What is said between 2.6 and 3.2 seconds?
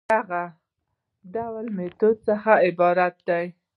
عبارت